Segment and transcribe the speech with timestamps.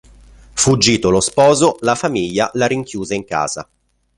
[0.55, 3.69] Fuggito lo sposo la famiglia la rinchiuse in casa.